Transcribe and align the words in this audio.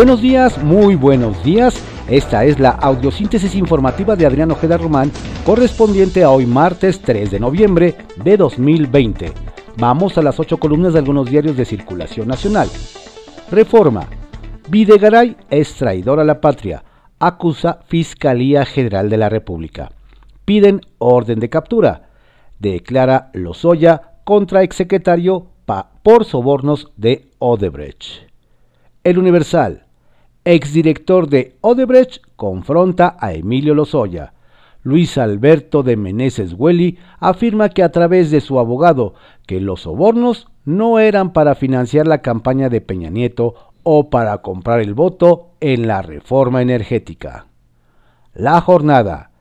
Buenos 0.00 0.22
días, 0.22 0.56
muy 0.64 0.94
buenos 0.94 1.44
días. 1.44 1.74
Esta 2.08 2.46
es 2.46 2.58
la 2.58 2.70
audiosíntesis 2.70 3.54
informativa 3.54 4.16
de 4.16 4.24
Adrián 4.24 4.50
Ojeda 4.50 4.78
Román, 4.78 5.12
correspondiente 5.44 6.24
a 6.24 6.30
hoy 6.30 6.46
martes 6.46 7.02
3 7.02 7.30
de 7.30 7.38
noviembre 7.38 7.96
de 8.16 8.38
2020. 8.38 9.30
Vamos 9.76 10.16
a 10.16 10.22
las 10.22 10.40
ocho 10.40 10.56
columnas 10.56 10.94
de 10.94 11.00
algunos 11.00 11.28
diarios 11.28 11.54
de 11.54 11.66
circulación 11.66 12.28
nacional. 12.28 12.70
Reforma. 13.50 14.08
Videgaray 14.70 15.36
es 15.50 15.74
traidor 15.74 16.18
a 16.18 16.24
la 16.24 16.40
patria. 16.40 16.82
Acusa 17.18 17.80
Fiscalía 17.86 18.64
General 18.64 19.10
de 19.10 19.18
la 19.18 19.28
República. 19.28 19.90
Piden 20.46 20.80
orden 20.96 21.40
de 21.40 21.50
captura. 21.50 22.08
Declara 22.58 23.28
Lozoya 23.34 24.14
contra 24.24 24.62
exsecretario 24.62 25.48
por 26.02 26.24
sobornos 26.24 26.90
de 26.96 27.28
Odebrecht. 27.38 28.30
El 29.04 29.18
Universal. 29.18 29.88
Exdirector 30.44 31.28
de 31.28 31.56
Odebrecht 31.60 32.22
confronta 32.34 33.14
a 33.20 33.34
Emilio 33.34 33.74
Lozoya. 33.74 34.32
Luis 34.82 35.18
Alberto 35.18 35.82
de 35.82 35.98
Meneses 35.98 36.54
Hueli 36.54 36.98
afirma 37.18 37.68
que 37.68 37.82
a 37.82 37.92
través 37.92 38.30
de 38.30 38.40
su 38.40 38.58
abogado 38.58 39.12
que 39.46 39.60
los 39.60 39.82
sobornos 39.82 40.48
no 40.64 40.98
eran 40.98 41.34
para 41.34 41.54
financiar 41.54 42.06
la 42.06 42.22
campaña 42.22 42.70
de 42.70 42.80
Peña 42.80 43.10
Nieto 43.10 43.54
o 43.82 44.08
para 44.08 44.38
comprar 44.38 44.80
el 44.80 44.94
voto 44.94 45.50
en 45.60 45.86
la 45.86 46.00
reforma 46.00 46.62
energética. 46.62 47.46
La 48.32 48.62
jornada. 48.62 49.32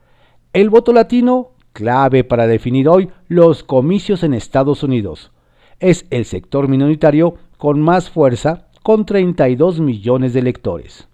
El 0.51 0.69
voto 0.69 0.91
latino, 0.91 1.51
clave 1.71 2.25
para 2.25 2.45
definir 2.45 2.89
hoy 2.89 3.09
los 3.29 3.63
comicios 3.63 4.23
en 4.23 4.33
Estados 4.33 4.83
Unidos. 4.83 5.31
Es 5.79 6.05
el 6.09 6.25
sector 6.25 6.67
minoritario 6.67 7.35
con 7.57 7.79
más 7.79 8.09
fuerza 8.09 8.68
con 8.83 9.05
32 9.05 9.79
millones 9.79 10.33
de 10.33 10.39
electores. 10.39 11.07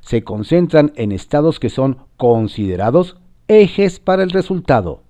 Se 0.00 0.22
concentran 0.22 0.92
en 0.96 1.12
estados 1.12 1.58
que 1.58 1.70
son 1.70 1.98
considerados 2.16 3.16
ejes 3.48 4.00
para 4.00 4.22
el 4.22 4.30
resultado. 4.30 5.02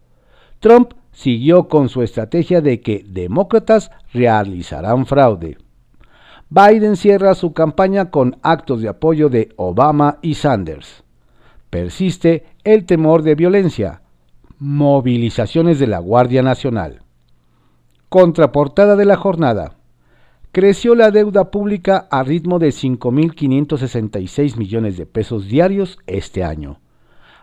Trump 0.61 0.93
siguió 1.13 1.69
con 1.69 1.89
su 1.89 2.03
estrategia 2.03 2.61
de 2.61 2.81
que 2.81 3.05
demócratas 3.07 3.91
realizarán 4.13 5.07
fraude. 5.07 5.59
Biden 6.51 6.97
cierra 6.97 7.35
su 7.35 7.53
campaña 7.53 8.11
con 8.11 8.37
actos 8.43 8.81
de 8.81 8.89
apoyo 8.89 9.29
de 9.29 9.49
Obama 9.57 10.19
y 10.23 10.35
Sanders. 10.35 11.03
Persiste 11.71 12.45
el 12.63 12.85
temor 12.85 13.23
de 13.23 13.35
violencia. 13.35 14.03
Movilizaciones 14.59 15.79
de 15.81 15.89
la 15.89 15.99
Guardia 15.99 16.43
Nacional. 16.43 17.03
Contraportada 18.09 18.95
de 18.95 19.05
la 19.05 19.17
jornada 19.17 19.77
creció 20.55 20.95
la 20.95 21.11
deuda 21.11 21.51
pública 21.51 22.07
a 22.13 22.23
ritmo 22.23 22.61
de 22.61 22.69
5.566 22.69 24.57
millones 24.57 24.97
de 24.97 25.05
pesos 25.05 25.49
diarios 25.49 25.99
este 26.07 26.45
año. 26.45 26.79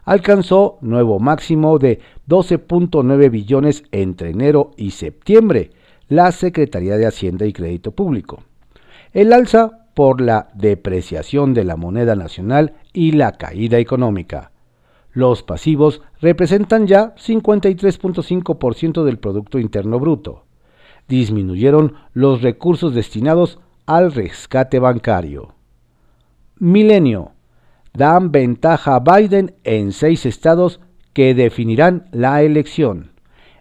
Alcanzó 0.05 0.77
nuevo 0.79 1.19
máximo 1.19 1.77
de 1.77 1.99
12.9 2.29 3.29
billones 3.29 3.83
entre 3.91 4.29
enero 4.29 4.71
y 4.77 4.91
septiembre, 4.91 5.71
la 6.07 6.31
Secretaría 6.31 6.95
de 6.95 7.05
Hacienda 7.05 7.45
y 7.45 7.51
Crédito 7.51 7.91
Público. 7.91 8.43
El 9.11 9.33
alza 9.33 9.89
por 9.93 10.21
la 10.21 10.47
depreciación 10.53 11.53
de 11.53 11.65
la 11.65 11.75
moneda 11.75 12.15
nacional 12.15 12.75
y 12.93 13.11
la 13.11 13.33
caída 13.33 13.77
económica. 13.77 14.51
Los 15.11 15.43
pasivos 15.43 16.01
representan 16.21 16.87
ya 16.87 17.13
53.5% 17.15 19.03
del 19.03 19.19
Producto 19.19 19.59
Interno 19.59 19.99
Bruto 19.99 20.45
disminuyeron 21.11 21.95
los 22.13 22.41
recursos 22.41 22.95
destinados 22.95 23.59
al 23.85 24.13
rescate 24.13 24.79
bancario. 24.79 25.53
Milenio. 26.57 27.33
Dan 27.93 28.31
ventaja 28.31 28.95
a 28.95 28.99
Biden 29.01 29.53
en 29.65 29.91
seis 29.91 30.25
estados 30.25 30.79
que 31.11 31.35
definirán 31.35 32.07
la 32.13 32.41
elección. 32.41 33.11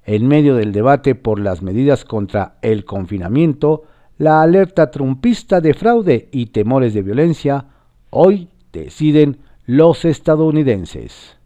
En 0.04 0.28
medio 0.28 0.54
del 0.54 0.70
debate 0.70 1.16
por 1.16 1.40
las 1.40 1.60
medidas 1.60 2.04
contra 2.04 2.54
el 2.62 2.84
confinamiento, 2.84 3.82
la 4.16 4.42
alerta 4.42 4.92
trumpista 4.92 5.60
de 5.60 5.74
fraude 5.74 6.28
y 6.30 6.46
temores 6.46 6.94
de 6.94 7.02
violencia, 7.02 7.66
hoy 8.10 8.48
deciden 8.72 9.38
los 9.66 10.04
estadounidenses. 10.04 11.36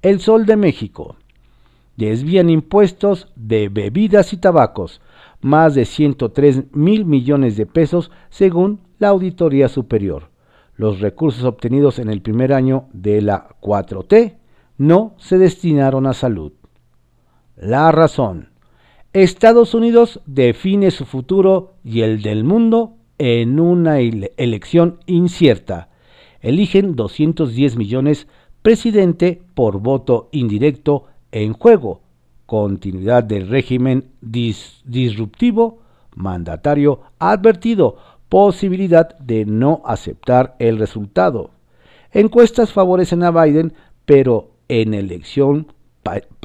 El 0.00 0.20
Sol 0.20 0.46
de 0.46 0.56
México. 0.56 1.16
Desvían 2.00 2.48
impuestos 2.48 3.28
de 3.36 3.68
bebidas 3.68 4.32
y 4.32 4.38
tabacos 4.38 5.02
más 5.42 5.74
de 5.74 5.84
103 5.84 6.72
mil 6.72 7.04
millones 7.04 7.58
de 7.58 7.66
pesos 7.66 8.10
según 8.30 8.80
la 8.98 9.08
Auditoría 9.08 9.68
Superior. 9.68 10.30
Los 10.76 11.00
recursos 11.00 11.44
obtenidos 11.44 11.98
en 11.98 12.08
el 12.08 12.22
primer 12.22 12.54
año 12.54 12.86
de 12.94 13.20
la 13.20 13.50
4T 13.60 14.38
no 14.78 15.14
se 15.18 15.36
destinaron 15.36 16.06
a 16.06 16.14
salud. 16.14 16.52
La 17.54 17.92
razón. 17.92 18.48
Estados 19.12 19.74
Unidos 19.74 20.22
define 20.24 20.92
su 20.92 21.04
futuro 21.04 21.74
y 21.84 22.00
el 22.00 22.22
del 22.22 22.44
mundo 22.44 22.96
en 23.18 23.60
una 23.60 24.00
elección 24.00 25.00
incierta. 25.04 25.90
Eligen 26.40 26.96
210 26.96 27.76
millones 27.76 28.26
presidente 28.62 29.42
por 29.52 29.80
voto 29.80 30.30
indirecto 30.32 31.04
en 31.32 31.52
juego 31.52 32.02
continuidad 32.50 33.22
del 33.22 33.48
régimen 33.48 34.10
disruptivo, 34.20 35.78
mandatario 36.16 37.02
advertido 37.20 37.96
posibilidad 38.28 39.16
de 39.18 39.44
no 39.44 39.82
aceptar 39.84 40.56
el 40.58 40.76
resultado. 40.76 41.52
Encuestas 42.10 42.72
favorecen 42.72 43.22
a 43.22 43.30
Biden, 43.30 43.72
pero 44.04 44.50
en, 44.66 44.94
elección, 44.94 45.72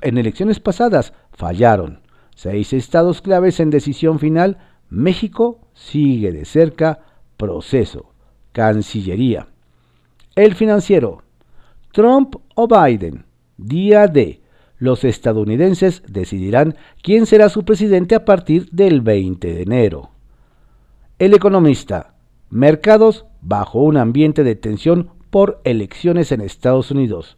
en 0.01 0.17
elecciones 0.19 0.59
pasadas 0.59 1.13
fallaron. 1.31 2.01
Seis 2.35 2.71
estados 2.73 3.21
claves 3.21 3.59
en 3.59 3.71
decisión 3.71 4.19
final. 4.19 4.59
México 4.89 5.59
sigue 5.73 6.31
de 6.31 6.45
cerca 6.45 6.99
proceso. 7.35 8.11
Cancillería. 8.51 9.47
El 10.35 10.53
financiero. 10.53 11.23
Trump 11.91 12.35
o 12.53 12.67
Biden. 12.67 13.25
Día 13.57 14.05
de 14.05 14.44
los 14.77 15.03
estadounidenses 15.03 16.03
decidirán 16.07 16.75
quién 17.01 17.25
será 17.25 17.49
su 17.49 17.63
presidente 17.63 18.15
a 18.15 18.25
partir 18.25 18.69
del 18.71 19.01
20 19.01 19.53
de 19.53 19.61
enero. 19.61 20.09
El 21.17 21.33
economista. 21.33 22.15
Mercados 22.49 23.25
bajo 23.41 23.79
un 23.79 23.97
ambiente 23.97 24.43
de 24.43 24.55
tensión 24.55 25.11
por 25.29 25.61
elecciones 25.63 26.31
en 26.31 26.41
Estados 26.41 26.91
Unidos. 26.91 27.37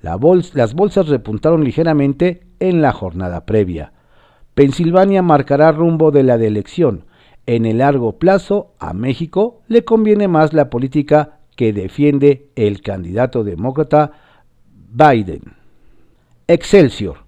las 0.00 0.74
bolsas 0.74 1.08
repuntaron 1.08 1.64
ligeramente 1.64 2.46
en 2.60 2.82
la 2.82 2.92
jornada 2.92 3.44
previa. 3.44 3.92
Pensilvania 4.54 5.22
marcará 5.22 5.72
rumbo 5.72 6.10
de 6.10 6.22
la 6.22 6.38
de 6.38 6.46
elección. 6.46 7.04
En 7.46 7.64
el 7.64 7.78
largo 7.78 8.18
plazo, 8.18 8.74
a 8.78 8.92
México 8.92 9.62
le 9.68 9.84
conviene 9.84 10.28
más 10.28 10.52
la 10.52 10.70
política 10.70 11.38
que 11.56 11.72
defiende 11.72 12.50
el 12.56 12.82
candidato 12.82 13.44
demócrata 13.44 14.12
Biden. 14.90 15.57
Excelsior. 16.50 17.18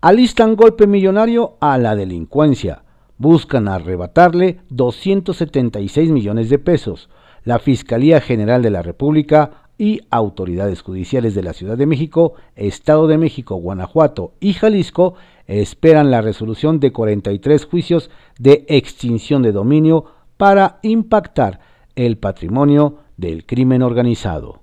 Alistan 0.00 0.56
golpe 0.56 0.88
millonario 0.88 1.56
a 1.60 1.78
la 1.78 1.94
delincuencia. 1.94 2.82
Buscan 3.18 3.68
arrebatarle 3.68 4.62
276 4.70 6.10
millones 6.10 6.50
de 6.50 6.58
pesos. 6.58 7.08
La 7.44 7.60
Fiscalía 7.60 8.20
General 8.20 8.62
de 8.62 8.70
la 8.70 8.82
República 8.82 9.68
y 9.78 10.00
autoridades 10.10 10.82
judiciales 10.82 11.36
de 11.36 11.44
la 11.44 11.52
Ciudad 11.52 11.78
de 11.78 11.86
México, 11.86 12.34
Estado 12.56 13.06
de 13.06 13.16
México, 13.16 13.54
Guanajuato 13.54 14.32
y 14.40 14.54
Jalisco 14.54 15.14
esperan 15.46 16.10
la 16.10 16.20
resolución 16.20 16.80
de 16.80 16.90
43 16.90 17.66
juicios 17.66 18.10
de 18.40 18.64
extinción 18.66 19.42
de 19.42 19.52
dominio 19.52 20.06
para 20.36 20.80
impactar 20.82 21.60
el 21.94 22.18
patrimonio 22.18 22.98
del 23.18 23.46
crimen 23.46 23.82
organizado. 23.82 24.62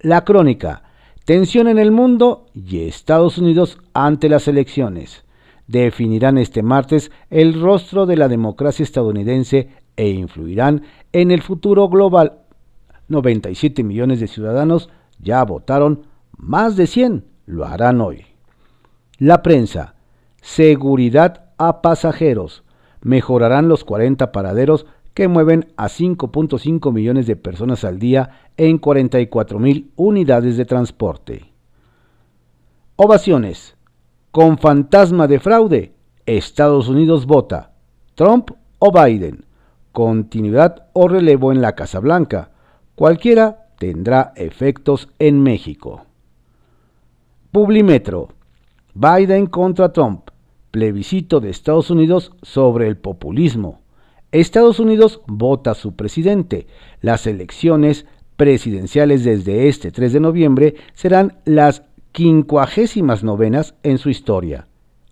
La 0.00 0.24
crónica 0.24 0.84
Tensión 1.26 1.66
en 1.66 1.80
el 1.80 1.90
mundo 1.90 2.46
y 2.54 2.86
Estados 2.86 3.36
Unidos 3.36 3.80
ante 3.94 4.28
las 4.28 4.46
elecciones. 4.46 5.24
Definirán 5.66 6.38
este 6.38 6.62
martes 6.62 7.10
el 7.30 7.60
rostro 7.60 8.06
de 8.06 8.16
la 8.16 8.28
democracia 8.28 8.84
estadounidense 8.84 9.70
e 9.96 10.08
influirán 10.10 10.82
en 11.12 11.32
el 11.32 11.42
futuro 11.42 11.88
global. 11.88 12.42
97 13.08 13.82
millones 13.82 14.20
de 14.20 14.28
ciudadanos 14.28 14.88
ya 15.18 15.42
votaron, 15.42 16.06
más 16.36 16.76
de 16.76 16.86
100 16.86 17.24
lo 17.46 17.64
harán 17.64 18.00
hoy. 18.00 18.26
La 19.18 19.42
prensa. 19.42 19.96
Seguridad 20.40 21.46
a 21.58 21.82
pasajeros. 21.82 22.62
Mejorarán 23.00 23.68
los 23.68 23.82
40 23.82 24.30
paraderos 24.30 24.86
que 25.16 25.28
mueven 25.28 25.72
a 25.78 25.86
5.5 25.86 26.92
millones 26.92 27.26
de 27.26 27.36
personas 27.36 27.84
al 27.84 27.98
día 27.98 28.50
en 28.58 28.76
44 28.76 29.58
mil 29.58 29.90
unidades 29.96 30.58
de 30.58 30.66
transporte. 30.66 31.54
Ovaciones. 32.96 33.76
Con 34.30 34.58
fantasma 34.58 35.26
de 35.26 35.40
fraude, 35.40 35.94
Estados 36.26 36.90
Unidos 36.90 37.24
vota. 37.24 37.72
Trump 38.14 38.50
o 38.78 38.92
Biden. 38.92 39.46
Continuidad 39.90 40.88
o 40.92 41.08
relevo 41.08 41.50
en 41.50 41.62
la 41.62 41.74
Casa 41.74 41.98
Blanca. 41.98 42.50
Cualquiera 42.94 43.68
tendrá 43.78 44.34
efectos 44.36 45.08
en 45.18 45.42
México. 45.42 46.04
Publimetro. 47.52 48.28
Biden 48.92 49.46
contra 49.46 49.94
Trump. 49.94 50.28
Plebiscito 50.70 51.40
de 51.40 51.48
Estados 51.48 51.90
Unidos 51.90 52.32
sobre 52.42 52.86
el 52.86 52.98
populismo. 52.98 53.80
Estados 54.32 54.80
Unidos 54.80 55.20
vota 55.26 55.74
su 55.74 55.94
presidente. 55.94 56.66
Las 57.00 57.26
elecciones 57.26 58.06
presidenciales 58.36 59.24
desde 59.24 59.68
este 59.68 59.90
3 59.90 60.12
de 60.12 60.20
noviembre 60.20 60.74
serán 60.94 61.38
las 61.44 61.82
quincuagésimas 62.12 63.22
novenas 63.22 63.74
en 63.82 63.98
su 63.98 64.10
historia. 64.10 64.66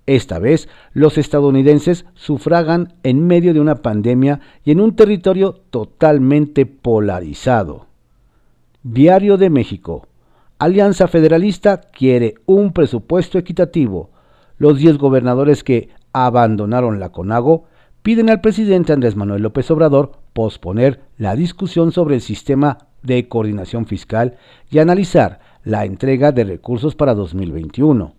Esta 0.06 0.38
vez, 0.38 0.68
los 0.92 1.16
estadounidenses 1.16 2.04
sufragan 2.14 2.94
en 3.02 3.26
medio 3.26 3.54
de 3.54 3.60
una 3.60 3.76
pandemia 3.76 4.40
y 4.64 4.72
en 4.72 4.80
un 4.80 4.96
territorio 4.96 5.52
totalmente 5.70 6.66
polarizado. 6.66 7.86
Diario 8.82 9.38
de 9.38 9.48
México. 9.48 10.06
Alianza 10.58 11.08
Federalista 11.08 11.80
quiere 11.80 12.34
un 12.44 12.72
presupuesto 12.72 13.38
equitativo. 13.38 14.10
Los 14.58 14.78
10 14.78 14.98
gobernadores 14.98 15.64
que 15.64 15.88
abandonaron 16.12 17.00
la 17.00 17.10
CONAGO 17.10 17.64
piden 18.04 18.28
al 18.28 18.42
presidente 18.42 18.92
Andrés 18.92 19.16
Manuel 19.16 19.40
López 19.40 19.70
Obrador 19.70 20.12
posponer 20.34 21.00
la 21.16 21.34
discusión 21.34 21.90
sobre 21.90 22.16
el 22.16 22.20
sistema 22.20 22.86
de 23.02 23.28
coordinación 23.28 23.86
fiscal 23.86 24.36
y 24.70 24.78
analizar 24.78 25.40
la 25.64 25.86
entrega 25.86 26.30
de 26.30 26.44
recursos 26.44 26.94
para 26.94 27.14
2021. 27.14 28.14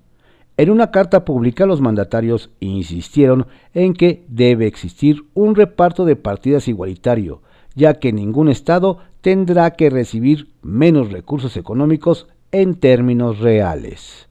En 0.58 0.72
una 0.72 0.90
carta 0.90 1.24
pública 1.24 1.68
los 1.68 1.82
mandatarios 1.82 2.50
insistieron 2.60 3.46
en 3.76 3.94
que 3.94 4.26
debe 4.28 4.66
existir 4.66 5.22
un 5.36 5.54
reparto 5.54 6.04
de 6.04 6.16
partidas 6.16 6.68
igualitario, 6.68 7.44
ya 7.76 7.94
que 7.94 8.12
ningún 8.12 8.50
Estado 8.50 8.98
tendrá 9.22 9.70
que 9.76 9.92
recibir 9.92 10.50
menos 10.64 11.12
recursos 11.12 11.58
económicos 11.58 12.28
en 12.52 12.74
términos 12.74 13.38
reales. 13.38 14.30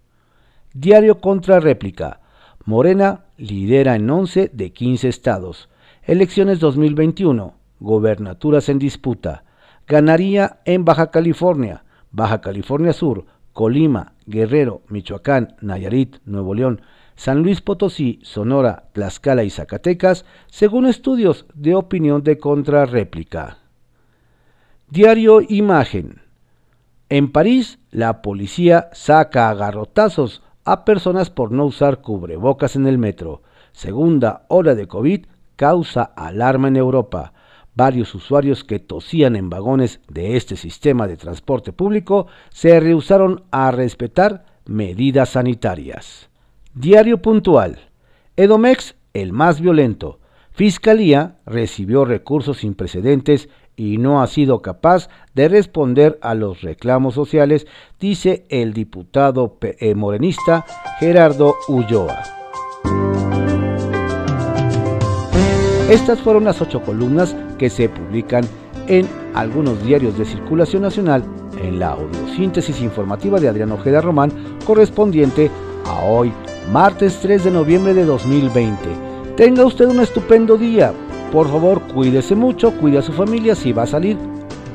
Diario 0.74 1.20
contra 1.20 1.60
réplica. 1.60 2.20
Morena 2.66 3.26
lidera 3.36 3.94
en 3.94 4.10
11 4.10 4.50
de 4.52 4.72
15 4.72 5.08
estados. 5.08 5.68
Elecciones 6.02 6.58
2021. 6.58 7.54
Gobernaturas 7.78 8.68
en 8.68 8.80
disputa 8.80 9.44
ganaría 9.86 10.58
en 10.64 10.84
Baja 10.84 11.12
California, 11.12 11.84
Baja 12.10 12.40
California 12.40 12.92
Sur, 12.92 13.26
Colima, 13.52 14.14
Guerrero, 14.26 14.82
Michoacán, 14.88 15.54
Nayarit, 15.60 16.16
Nuevo 16.24 16.54
León, 16.54 16.80
San 17.14 17.44
Luis 17.44 17.60
Potosí, 17.60 18.18
Sonora, 18.22 18.88
Tlaxcala 18.94 19.44
y 19.44 19.50
Zacatecas, 19.50 20.24
según 20.48 20.86
estudios 20.86 21.46
de 21.54 21.76
opinión 21.76 22.24
de 22.24 22.38
contrarréplica. 22.38 23.58
Diario 24.90 25.40
Imagen. 25.40 26.20
En 27.10 27.30
París, 27.30 27.78
la 27.92 28.22
policía 28.22 28.90
saca 28.92 29.50
a 29.50 29.54
garrotazos 29.54 30.42
a 30.66 30.84
personas 30.84 31.30
por 31.30 31.50
no 31.52 31.64
usar 31.64 32.02
cubrebocas 32.02 32.76
en 32.76 32.86
el 32.86 32.98
metro. 32.98 33.42
Segunda 33.72 34.44
hora 34.48 34.74
de 34.74 34.86
COVID 34.86 35.24
causa 35.56 36.02
alarma 36.02 36.68
en 36.68 36.76
Europa 36.76 37.32
varios 37.76 38.14
usuarios 38.14 38.64
que 38.64 38.80
tosían 38.80 39.36
en 39.36 39.50
vagones 39.50 40.00
de 40.08 40.36
este 40.36 40.56
sistema 40.56 41.06
de 41.06 41.18
transporte 41.18 41.72
público 41.72 42.26
se 42.48 42.80
rehusaron 42.80 43.44
a 43.52 43.70
respetar 43.70 44.46
medidas 44.64 45.30
sanitarias. 45.30 46.30
Diario 46.74 47.22
puntual. 47.22 47.78
Edomex, 48.36 48.96
el 49.12 49.32
más 49.32 49.60
violento. 49.60 50.18
Fiscalía 50.50 51.36
recibió 51.44 52.06
recursos 52.06 52.58
sin 52.58 52.74
precedentes 52.74 53.50
y 53.76 53.98
no 53.98 54.22
ha 54.22 54.26
sido 54.26 54.62
capaz 54.62 55.08
de 55.34 55.48
responder 55.48 56.18
a 56.22 56.34
los 56.34 56.62
reclamos 56.62 57.14
sociales, 57.14 57.66
dice 58.00 58.46
el 58.48 58.72
diputado 58.72 59.58
eh, 59.60 59.94
morenista 59.94 60.64
Gerardo 60.98 61.54
Ulloa. 61.68 62.22
Estas 65.90 66.20
fueron 66.20 66.44
las 66.44 66.60
ocho 66.60 66.82
columnas 66.82 67.36
que 67.58 67.70
se 67.70 67.88
publican 67.88 68.44
en 68.88 69.06
algunos 69.34 69.84
diarios 69.84 70.18
de 70.18 70.24
circulación 70.24 70.82
nacional 70.82 71.24
en 71.62 71.78
la 71.78 71.90
audiosíntesis 71.90 72.80
informativa 72.80 73.38
de 73.38 73.48
Adrián 73.48 73.72
Ojeda 73.72 74.00
Román 74.00 74.32
correspondiente 74.64 75.50
a 75.84 76.04
hoy, 76.04 76.32
martes 76.72 77.18
3 77.22 77.44
de 77.44 77.50
noviembre 77.50 77.94
de 77.94 78.04
2020. 78.04 78.76
Tenga 79.36 79.64
usted 79.64 79.86
un 79.86 80.00
estupendo 80.00 80.56
día. 80.56 80.92
Por 81.32 81.48
favor, 81.48 81.82
cuídese 81.82 82.34
mucho, 82.34 82.72
cuide 82.72 82.98
a 82.98 83.02
su 83.02 83.12
familia. 83.12 83.54
Si 83.54 83.72
va 83.72 83.82
a 83.82 83.86
salir, 83.86 84.16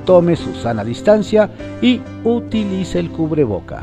tome 0.05 0.36
su 0.36 0.53
sana 0.55 0.84
distancia 0.84 1.50
y 1.81 2.01
utilice 2.24 3.00
el 3.00 3.10
cubreboca. 3.10 3.81